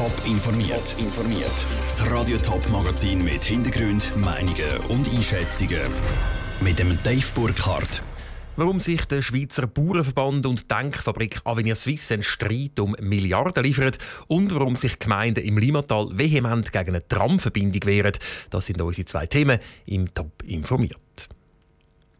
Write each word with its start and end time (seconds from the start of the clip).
Top 0.00 0.24
informiert. 0.24 0.96
informiert. 0.96 1.52
Das 1.84 2.10
Radio 2.10 2.38
Top 2.38 2.66
Magazin 2.70 3.22
mit 3.22 3.44
Hintergrund, 3.44 4.16
Meinungen 4.16 4.78
und 4.88 5.06
Einschätzungen 5.14 5.82
mit 6.62 6.78
dem 6.78 6.98
Dave 7.02 7.26
Burkhardt. 7.34 8.02
Warum 8.56 8.80
sich 8.80 9.04
der 9.04 9.20
Schweizer 9.20 9.66
Bauernverband 9.66 10.46
und 10.46 10.70
Denkfabrik 10.70 11.42
Avenir 11.44 11.74
Suisse 11.74 12.14
einen 12.14 12.22
Streit 12.22 12.80
um 12.80 12.96
Milliarden 12.98 13.62
liefern 13.62 13.92
und 14.26 14.54
warum 14.54 14.76
sich 14.76 14.98
Gemeinden 14.98 15.44
im 15.44 15.58
Limmatal 15.58 16.08
vehement 16.14 16.72
gegen 16.72 16.94
eine 16.94 17.06
Tramverbindung 17.06 17.84
wehren, 17.84 18.16
das 18.48 18.64
sind 18.64 18.80
unsere 18.80 19.04
zwei 19.04 19.26
Themen 19.26 19.58
im 19.84 20.14
Top 20.14 20.42
informiert. 20.46 21.28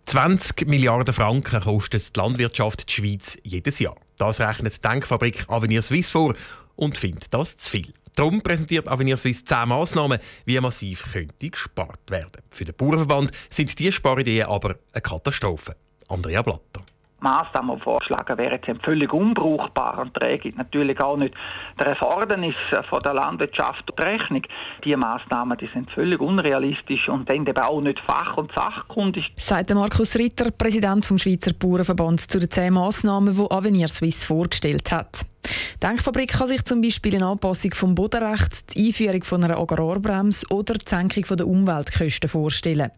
20 0.04 0.66
Milliarden 0.66 1.14
Franken 1.14 1.60
kostet 1.60 2.14
die 2.14 2.20
Landwirtschaft 2.20 2.88
die 2.88 2.92
Schweiz 2.92 3.38
jedes 3.42 3.78
Jahr. 3.78 3.96
Das 4.18 4.38
rechnet 4.38 4.74
die 4.74 4.86
Denkfabrik 4.86 5.44
Avenir 5.48 5.80
Suisse 5.80 6.10
vor 6.10 6.34
und 6.80 6.98
findet 6.98 7.32
das 7.32 7.56
zu 7.56 7.70
viel. 7.70 7.92
Darum 8.16 8.42
präsentiert 8.42 8.88
Avenir 8.88 9.16
Suisse 9.16 9.45
10 9.45 9.68
Massnahmen, 9.68 10.18
wie 10.45 10.59
massiv 10.60 11.12
könnte 11.12 11.50
gespart 11.50 12.10
werden. 12.10 12.42
Für 12.50 12.64
den 12.64 12.74
Bauernverband 12.74 13.30
sind 13.48 13.78
diese 13.78 13.92
Sparideen 13.92 14.46
aber 14.46 14.77
eine 14.92 15.00
Katastrophe. 15.00 15.77
Andrea 16.08 16.42
Blatter. 16.42 16.82
Massnahmen 17.20 17.78
vorschlagen, 17.78 18.38
wären 18.38 18.60
jetzt 18.66 18.82
völlig 18.82 19.12
unbrauchbar 19.12 19.98
und 19.98 20.14
trägt 20.14 20.56
natürlich 20.56 20.98
auch 21.00 21.16
nicht 21.16 21.34
der 21.78 21.88
Erfordernis 21.88 22.55
von 22.88 23.02
der 23.02 23.14
Landwirtschaft 23.14 23.91
und 23.91 24.00
Rechnung. 24.00 24.42
Diese 24.84 24.97
Massnahmen 24.97 25.56
die 25.58 25.66
sind 25.66 25.91
völlig 25.91 26.20
unrealistisch 26.20 27.08
und 27.08 27.28
dann 27.28 27.47
eben 27.47 27.58
auch 27.58 27.80
nicht 27.80 28.00
fach- 28.00 28.36
und 28.38 28.52
sachkundig. 28.52 29.33
Sagt 29.36 29.72
Markus 29.74 30.16
Ritter, 30.16 30.50
Präsident 30.50 31.05
vom 31.05 31.19
Schweizer 31.19 31.52
Bauernverband, 31.52 32.30
zu 32.30 32.38
den 32.38 32.50
zehn 32.50 32.72
Massnahmen, 32.72 33.36
die 33.36 33.50
Avenir 33.50 33.88
Suisse 33.88 34.27
vorgestellt 34.27 34.91
hat. 34.91 35.27
Die 35.42 35.86
Denkfabrik 35.86 36.32
kann 36.32 36.48
sich 36.48 36.62
zum 36.64 36.82
Beispiel 36.82 37.14
eine 37.14 37.26
Anpassung 37.26 37.72
vom 37.72 37.94
Bodenrecht, 37.94 38.74
die 38.74 38.88
Einführung 38.88 39.22
von 39.24 39.42
einer 39.42 39.58
Agrarbremse 39.58 40.46
oder 40.50 40.74
die 40.74 40.88
Senkung 40.88 41.36
der 41.36 41.47
Umweltkosten 41.47 42.28
vorstellen. 42.28 42.91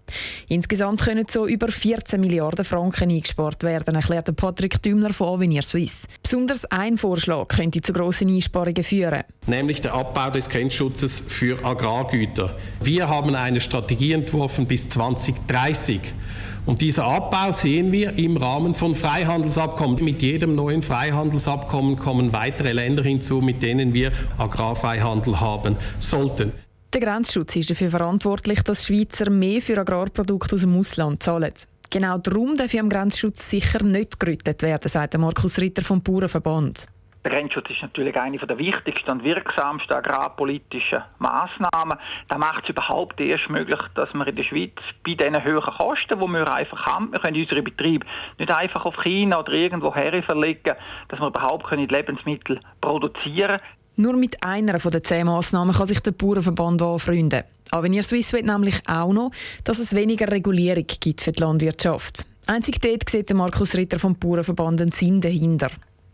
Insgesamt 0.49 1.01
können 1.01 1.27
so 1.31 1.47
über 1.47 1.69
14 1.69 2.21
Milliarden 2.21 2.65
Franken 2.65 3.11
eingespart 3.11 3.63
werden, 3.63 3.95
erklärt 3.95 4.35
Patrick 4.35 4.83
Dümler 4.83 5.13
von 5.13 5.29
Avenir 5.29 5.63
Suisse. 5.63 6.09
Besonders 6.23 6.65
ein 6.67 6.99
Vorschlag 6.99 7.49
könnte 7.49 7.81
zu 7.81 7.93
grossen 7.93 8.29
Einsparungen 8.29 8.83
führen. 8.83 9.23
Nämlich 9.47 9.81
der 9.81 9.95
Abbau 9.95 10.31
des 10.31 10.49
Grenzschutzes 10.49 11.21
für 11.21 11.65
Agrargüter. 11.65 12.57
Wir 12.81 13.09
haben 13.09 13.35
eine 13.35 13.61
Strategie 13.61 14.13
entworfen 14.13 14.67
bis 14.67 14.89
2030. 14.89 16.01
Und 16.65 16.81
dieser 16.81 17.05
Abbau 17.05 17.51
sehen 17.51 17.91
wir 17.91 18.17
im 18.17 18.37
Rahmen 18.37 18.75
von 18.75 18.95
Freihandelsabkommen. 18.95 20.03
Mit 20.05 20.23
jedem 20.23 20.55
neuen 20.55 20.83
Freihandelsabkommen 20.83 21.97
kommen 21.97 22.33
weitere 22.33 22.73
Länder 22.73 23.03
hinzu, 23.03 23.41
mit 23.41 23.63
denen 23.63 23.93
wir 23.95 24.13
Agrarfreihandel 24.39 25.41
haben 25.41 25.77
sollten. 25.99 26.53
Der 26.93 27.01
Grenzschutz 27.01 27.57
ist 27.57 27.71
dafür 27.71 27.91
verantwortlich, 27.91 28.63
dass 28.63 28.87
Schweizer 28.87 29.31
mehr 29.31 29.61
für 29.61 29.79
Agrarprodukte 29.79 30.55
aus 30.55 30.61
dem 30.61 30.79
Ausland 30.79 31.23
zahlen. 31.23 31.53
Genau 31.91 32.19
darum 32.19 32.57
darf 32.57 32.75
am 32.75 32.89
Grenzschutz 32.89 33.51
sicher 33.51 33.83
nicht 33.83 34.21
gerüttet 34.21 34.63
werden, 34.63 34.89
sagt 34.89 35.19
Markus 35.19 35.59
Ritter 35.59 35.83
vom 35.83 36.03
Bauernverband. 36.03 36.87
Der 37.25 37.31
Grenzschutz 37.31 37.71
ist 37.71 37.83
natürlich 37.83 38.19
eine 38.19 38.37
der 38.37 38.59
wichtigsten 38.59 39.11
und 39.11 39.25
wirksamsten 39.25 39.97
agrarpolitischen 39.97 41.03
Massnahmen. 41.19 41.99
Da 42.29 42.39
macht 42.39 42.65
es 42.65 42.71
überhaupt 42.71 43.21
erst 43.21 43.49
möglich, 43.49 43.79
dass 43.95 44.13
wir 44.13 44.27
in 44.27 44.35
der 44.35 44.43
Schweiz 44.43 44.73
bei 45.05 45.15
diesen 45.15 45.45
hohen 45.45 45.61
Kosten, 45.61 46.19
die 46.19 46.27
wir 46.27 46.53
einfach 46.53 46.87
haben, 46.87 47.13
wir 47.13 47.21
können 47.21 47.41
unsere 47.41 47.63
Betriebe 47.63 48.05
nicht 48.39 48.51
einfach 48.51 48.85
auf 48.85 48.97
China 48.97 49.39
oder 49.39 49.53
irgendwo 49.53 49.95
her 49.95 50.21
verlegen, 50.23 50.75
dass 51.09 51.21
wir 51.21 51.29
überhaupt 51.29 51.67
können 51.67 51.89
Lebensmittel 51.89 52.59
produzieren 52.81 53.61
nur 53.95 54.15
mit 54.15 54.43
einer 54.43 54.81
von 54.81 54.91
den 54.91 55.05
zehn 55.05 55.27
Massnahmen 55.27 55.75
kann 55.75 55.87
sich 55.87 56.01
der 56.01 56.13
Bauernverband 56.13 56.81
anfreunden. 56.81 57.45
Avenir 57.71 58.03
Suisse 58.03 58.33
will 58.33 58.43
nämlich 58.43 58.81
auch 58.89 59.13
noch, 59.13 59.33
dass 59.65 59.79
es 59.79 59.95
weniger 59.95 60.31
Regulierung 60.31 60.87
gibt 60.87 61.21
für 61.21 61.33
die 61.33 61.41
Landwirtschaft. 61.41 62.25
Einzig 62.47 62.81
dort 62.81 63.09
sieht 63.11 63.33
Markus 63.35 63.75
Ritter 63.75 63.99
vom 63.99 64.17
Bauernverband 64.17 64.81
einen 64.81 64.93
Sinn 64.93 65.21
dahinter. 65.21 65.69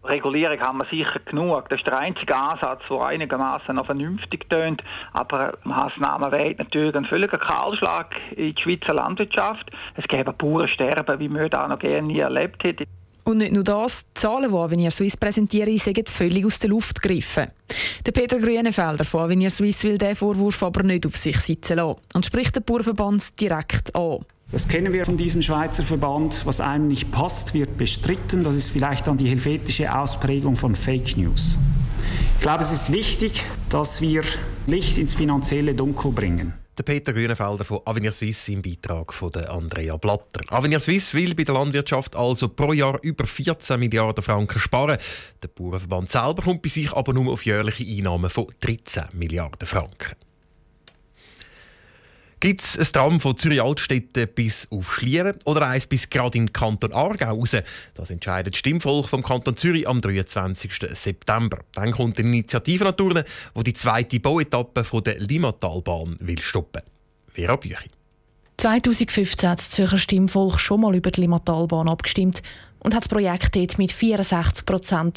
Regulierung 0.09 0.61
haben 0.61 0.79
wir 0.79 0.87
sicher 0.87 1.21
genug. 1.25 1.69
Das 1.69 1.81
ist 1.81 1.87
der 1.87 1.99
einzige 1.99 2.35
Ansatz, 2.35 2.83
der 2.89 3.01
einigermaßen 3.01 3.75
noch 3.75 3.87
vernünftig 3.87 4.49
tönt. 4.49 4.83
Aber 5.13 5.59
Massnahmen 5.65 6.33
wären 6.33 6.57
natürlich 6.59 6.95
ein 6.95 7.05
völliger 7.05 7.39
Kahlschlag 7.39 8.17
in 8.37 8.55
die 8.55 8.63
Schweizer 8.63 8.95
Landwirtschaft. 8.95 9.71
Es 9.95 10.09
gäbe 10.09 10.33
Bauernsterben, 10.33 11.19
wie 11.19 11.29
wir 11.29 11.49
da 11.49 11.69
noch 11.69 11.79
gerne 11.79 12.09
nie 12.09 12.21
erlebt 12.21 12.65
hätten. 12.65 12.98
Und 13.29 13.39
nicht 13.39 13.53
nur 13.53 13.63
das, 13.63 14.07
die 14.17 14.21
Zahlen, 14.23 14.51
die 14.51 14.57
Avenir 14.57 14.91
Suisse 14.91 15.19
präsentieren, 15.19 15.77
sind 15.77 16.09
völlig 16.09 16.47
aus 16.47 16.61
der 16.61 16.71
Luft 16.71 17.03
gegriffen. 17.03 17.49
Der 18.07 18.13
Peter 18.13 18.39
Grünenfelder 18.39 19.05
von 19.05 19.21
Avenir 19.21 19.51
Suisse 19.51 19.87
will 19.87 19.99
diesen 19.99 20.15
Vorwurf 20.15 20.63
aber 20.63 20.83
nicht 20.83 21.05
auf 21.05 21.15
sich 21.15 21.39
sitzen 21.41 21.77
lassen 21.77 22.01
und 22.15 22.25
spricht 22.25 22.57
den 22.57 22.63
Bauernverband 22.63 23.39
direkt 23.39 23.95
an. 23.95 24.21
Das 24.51 24.67
kennen 24.67 24.95
wir 24.95 25.05
von 25.05 25.19
diesem 25.19 25.43
Schweizer 25.43 25.83
Verband. 25.83 26.47
Was 26.47 26.63
einem 26.63 26.89
nicht 26.89 27.11
passt, 27.11 27.53
wird 27.53 27.77
bestritten. 27.77 28.45
Das 28.45 28.57
ist 28.57 28.71
vielleicht 28.71 29.07
dann 29.07 29.19
die 29.19 29.29
helvetische 29.29 29.95
Ausprägung 29.95 30.57
von 30.57 30.75
Fake 30.75 31.19
News. 31.19 31.59
Ich 32.37 32.41
glaube, 32.41 32.63
es 32.63 32.73
ist 32.73 32.91
wichtig, 32.91 33.45
dass 33.69 34.01
wir 34.01 34.23
Licht 34.67 34.97
ins 34.97 35.15
finanzielle 35.15 35.75
Dunkel 35.75 36.13
bringen. 36.13 36.55
Der 36.79 36.85
Peter 36.85 37.13
Grünenfelder 37.13 37.65
von 37.65 37.81
Avenir 37.87 38.13
Suisse 38.13 38.53
im 38.53 38.63
Beitrag 38.63 39.13
von 39.13 39.35
Andrea 39.35 39.97
Blatter. 39.97 40.43
Avenir 40.49 40.79
Suisse 40.79 41.13
will 41.13 41.35
bei 41.35 41.43
der 41.43 41.57
Landwirtschaft 41.57 42.15
also 42.15 42.49
pro 42.49 42.73
Jahr 42.73 43.01
über 43.03 43.27
14 43.27 43.81
Milliarden 43.81 44.23
Franken 44.23 44.61
sparen. 44.61 44.97
Der 45.43 45.49
Bauernverband 45.49 46.09
selber 46.09 46.43
kommt 46.43 46.63
bei 46.63 46.69
sich 46.69 46.93
aber 46.93 47.13
nur 47.13 47.33
auf 47.33 47.45
jährliche 47.45 47.85
Einnahmen 47.85 48.31
von 48.31 48.47
13 48.61 49.07
Milliarden 49.15 49.67
Franken. 49.67 50.15
Gibt 52.41 52.63
es 52.63 52.79
ein 52.79 52.93
Tram 52.93 53.21
von 53.21 53.37
Zürich 53.37 53.61
Altstädte 53.61 54.29
bis 54.29 54.69
auf 54.71 54.95
Schlieren 54.95 55.37
oder 55.45 55.67
eins 55.67 55.89
bis 55.89 56.09
gerade 56.09 56.39
in 56.39 56.47
den 56.47 56.53
Kanton 56.53 56.93
Aargau 56.93 57.35
raus? 57.35 57.57
Das 57.95 58.11
entscheidet 58.11 58.55
das 58.55 58.61
Stimmvolk 58.61 59.09
vom 59.09 59.25
Kanton 59.25 59.57
Zürich 59.57 59.89
am 59.89 60.01
23. 60.01 60.73
September. 60.93 61.59
Dann 61.75 61.91
kommt 61.91 62.17
eine 62.19 62.29
Initiative 62.29 62.85
natürlich, 62.85 63.25
die 63.57 63.65
die 63.65 63.75
zweite 63.75 64.21
Bauetappe 64.21 64.85
von 64.85 65.03
der 65.03 65.19
Limmatalbahn 65.19 66.17
will 66.21 66.41
stoppen. 66.41 66.83
Vera 67.33 67.57
Büchi. 67.57 67.91
2015 68.59 69.49
hat 69.49 69.59
das 69.59 69.71
Zürcher 69.71 69.99
Stimmvolk 69.99 70.61
schon 70.61 70.81
mal 70.81 70.95
über 70.95 71.11
die 71.11 71.23
Limmatalbahn 71.23 71.89
abgestimmt 71.89 72.43
und 72.79 72.95
hat 72.95 73.03
das 73.03 73.09
Projekt 73.09 73.57
dort 73.57 73.79
mit 73.79 73.91
64 73.91 74.65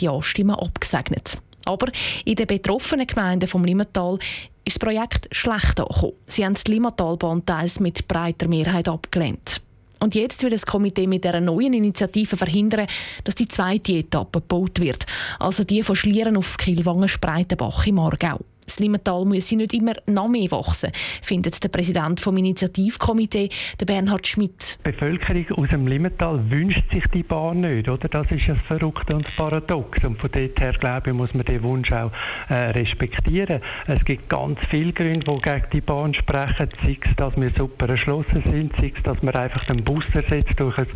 Ja-Stimmen 0.01 0.55
abgesegnet. 0.55 1.37
Aber 1.65 1.91
in 2.25 2.35
den 2.35 2.47
betroffenen 2.47 3.05
Gemeinden 3.05 3.47
vom 3.47 3.63
Limmatal 3.63 4.17
ist 4.65 4.75
das 4.75 4.79
Projekt 4.79 5.27
schlecht 5.31 5.79
angekommen. 5.79 6.13
Sie 6.27 6.45
haben 6.45 6.55
die 6.55 6.71
Limmatalbahn 6.71 7.45
teils 7.45 7.79
mit 7.79 8.07
breiter 8.07 8.47
Mehrheit 8.47 8.87
abgelehnt. 8.87 9.61
Und 9.99 10.15
jetzt 10.15 10.41
will 10.41 10.49
das 10.49 10.65
Komitee 10.65 11.05
mit 11.05 11.23
dieser 11.23 11.39
neuen 11.39 11.73
Initiative 11.73 12.35
verhindern, 12.35 12.87
dass 13.23 13.35
die 13.35 13.47
zweite 13.47 13.93
Etappe 13.93 14.41
gebaut 14.41 14.79
wird, 14.79 15.05
also 15.39 15.63
die 15.63 15.83
von 15.83 15.95
Schlieren 15.95 16.37
auf 16.37 16.57
Kilwangen-Spreitenbach 16.57 17.85
im 17.85 17.99
Aargau. 17.99 18.39
Das 18.71 18.79
Limmental 18.79 19.25
muss 19.25 19.51
nicht 19.51 19.73
immer 19.73 19.95
noch 20.05 20.29
mehr 20.29 20.49
wachsen, 20.49 20.91
findet 21.21 21.61
der 21.61 21.67
Präsident 21.67 22.21
vom 22.21 22.37
Initiativkomitee, 22.37 23.49
der 23.77 23.85
Bernhard 23.85 24.25
Schmidt. 24.25 24.79
Die 24.79 24.91
Bevölkerung 24.91 25.45
aus 25.57 25.69
dem 25.71 25.87
Limmental 25.87 26.49
wünscht 26.49 26.89
sich 26.89 27.05
die 27.13 27.23
Bahn 27.23 27.59
nicht, 27.59 27.89
oder? 27.89 28.07
Das 28.07 28.31
ist 28.31 28.47
ein 28.49 28.55
verrücktes 28.55 29.13
und 29.13 29.27
Paradox. 29.35 30.01
Und 30.05 30.21
von 30.21 30.31
dort 30.31 30.57
her, 30.57 30.71
glaube 30.79 31.09
ich, 31.09 31.15
muss 31.17 31.33
man 31.33 31.43
den 31.43 31.61
Wunsch 31.63 31.91
auch 31.91 32.13
äh, 32.47 32.53
respektieren. 32.71 33.61
Es 33.87 34.05
gibt 34.05 34.29
ganz 34.29 34.57
viele 34.69 34.93
Gründe, 34.93 35.19
die 35.19 35.41
gegen 35.41 35.65
die 35.73 35.81
Bahn 35.81 36.13
sprechen. 36.13 36.69
Sei 36.81 36.97
es, 37.01 37.15
dass 37.17 37.35
wir 37.35 37.51
super 37.57 37.89
erschlossen 37.89 38.41
sind, 38.45 38.73
sei 38.77 38.93
es, 38.95 39.03
dass 39.03 39.21
man 39.21 39.35
einfach 39.35 39.65
den 39.65 39.83
Bus 39.83 40.05
ersetzt 40.13 40.57
durch 40.57 40.77
ein 40.77 40.87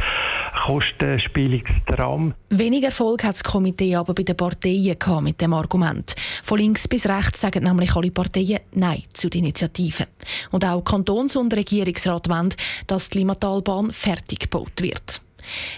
kostenspieliges 0.65 1.75
Tram. 1.87 2.33
Weniger 2.49 2.87
Erfolg 2.87 3.25
hat 3.25 3.33
das 3.33 3.43
Komitee 3.43 3.95
aber 3.95 4.13
bei 4.13 4.23
den 4.23 4.37
Parteien 4.37 4.97
gehabt 4.97 5.23
mit 5.23 5.41
dem 5.41 5.51
Argument. 5.51 6.15
Von 6.41 6.57
links 6.57 6.87
bis 6.87 7.05
rechts 7.05 7.41
sagen 7.41 7.64
nämlich 7.65 7.95
alle 7.95 8.11
Parteien 8.11 8.61
Nein 8.73 9.03
zu 9.13 9.29
der 9.29 9.39
Initiative. 9.39 10.07
Und 10.51 10.65
auch 10.65 10.83
Kantons- 10.83 11.35
und 11.35 11.53
Regierungsrat 11.53 12.29
wollen, 12.29 12.53
dass 12.87 13.09
die 13.09 13.19
Limmatalbahn 13.19 13.91
fertig 13.91 14.39
gebaut 14.39 14.81
wird. 14.81 15.21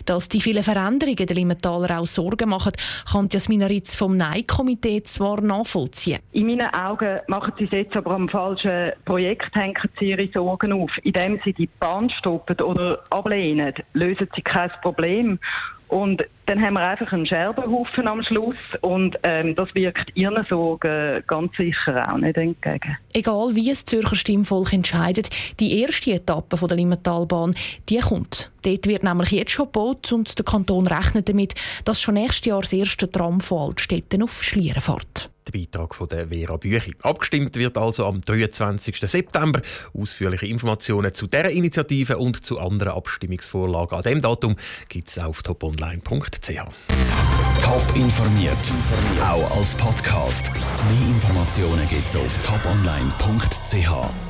Dass 0.06 0.30
die 0.30 0.42
vielen 0.42 0.64
Veränderungen 0.64 1.26
der 1.26 1.36
Limmataler 1.36 2.00
auch 2.00 2.06
Sorgen 2.06 2.50
machen, 2.50 2.72
kann 3.12 3.30
Jasmina 3.32 3.68
Ritz 3.68 3.96
vom 3.96 4.16
Nein-Komitee 4.18 5.04
zwar 5.04 5.42
nachvollziehen. 5.42 6.20
In 6.32 6.48
meinen 6.48 6.74
Augen 6.74 7.20
machen 7.28 7.54
sie 7.58 7.66
jetzt 7.66 7.96
aber 7.96 8.12
am 8.12 8.30
falschen 8.30 8.94
Projekt 9.06 9.56
hängen 9.56 9.90
sie 10.00 10.12
ihre 10.12 10.30
Sorgen 10.32 10.72
auf. 10.72 10.92
Indem 11.04 11.40
sie 11.44 11.54
die 11.54 11.68
Bahn 11.80 12.10
stoppen 12.10 12.62
oder 12.62 13.04
ablehnen, 13.10 13.74
lösen 13.94 14.30
sie 14.36 14.42
kein 14.42 14.72
Problem. 14.82 15.40
Und 15.88 16.26
dann 16.48 16.62
haben 16.62 16.74
wir 16.74 16.88
einfach 16.88 17.12
einen 17.14 17.26
Scherbenhaufen 17.26 18.08
am 18.08 18.22
Schluss 18.24 18.56
und 18.82 19.18
ähm, 19.24 19.56
das 19.56 19.74
wirkt 19.74 20.16
ihren 20.16 20.46
Sorgen 20.46 21.24
ganz 21.28 21.56
sicher 21.56 22.12
auch 22.12 22.18
nicht 22.18 22.38
entgegen. 22.38 22.98
Egal 23.14 23.56
wie 23.56 23.72
es 23.72 23.86
Zürcher 23.86 24.16
Stimmvolk 24.16 24.74
entscheidet, 24.74 25.30
die 25.60 25.82
erste 25.82 26.12
Etappe 26.12 26.58
von 26.58 26.68
der 26.68 26.78
Limmatalbahn, 26.78 27.56
die 27.90 28.00
kommt. 28.00 28.52
Dort 28.64 28.88
wird 28.88 29.04
nämlich 29.04 29.32
jetzt 29.32 29.52
schon 29.52 29.68
gebaut 29.68 30.12
und 30.12 30.38
der 30.38 30.46
Kanton 30.46 30.88
rechnet 30.88 31.30
damit, 31.30 31.56
dass 31.86 32.02
schon 32.02 32.16
nächstes 32.16 32.46
Jahr 32.46 32.62
das 32.62 32.74
erste 32.74 33.10
Tram 33.10 33.40
von 33.40 33.70
Altstetten 33.70 34.24
auf 34.24 34.44
Schlieren 34.44 34.82
fährt. 34.82 35.30
Der 35.48 35.60
Beitrag 35.60 35.96
von 35.96 36.08
der 36.08 36.28
Vera 36.28 36.58
Büchi. 36.58 36.94
Abgestimmt 37.02 37.56
wird 37.56 37.78
also 37.78 38.06
am 38.06 38.22
23. 38.22 39.00
September. 39.00 39.62
Ausführliche 39.94 40.46
Informationen 40.48 41.14
zu 41.14 41.28
dieser 41.28 41.50
Initiative 41.50 42.18
und 42.18 42.46
zu 42.46 42.60
anderen 42.60 42.94
Abstimmungsvorlagen 42.94 43.98
an 43.98 44.04
diesem 44.04 44.22
Datum 44.22 44.56
gibt 44.90 45.08
es 45.08 45.20
auf 45.20 45.44
toponline.ch. 45.44 46.50
Top 47.62 47.96
informiert, 47.96 48.58
auch 49.22 49.58
als 49.58 49.76
Podcast. 49.76 50.52
Mehr 50.52 51.08
Informationen 51.10 51.88
gibt 51.88 52.08
es 52.08 52.16
auf 52.16 52.38
toponline.ch. 52.46 54.27